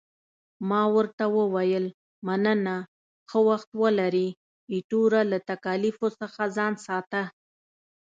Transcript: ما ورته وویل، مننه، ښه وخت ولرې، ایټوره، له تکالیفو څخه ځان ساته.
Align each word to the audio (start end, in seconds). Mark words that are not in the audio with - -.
ما 0.69 0.81
ورته 0.95 1.23
وویل، 1.37 1.85
مننه، 2.27 2.77
ښه 3.29 3.39
وخت 3.49 3.69
ولرې، 3.81 4.27
ایټوره، 4.73 5.21
له 5.31 5.37
تکالیفو 5.49 6.07
څخه 6.19 6.41
ځان 6.57 6.73
ساته. 6.85 7.23